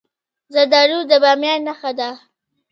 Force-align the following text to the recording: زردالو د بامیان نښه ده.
زردالو 0.53 0.99
د 1.09 1.11
بامیان 1.23 1.59
نښه 1.67 1.91
ده. 1.99 2.09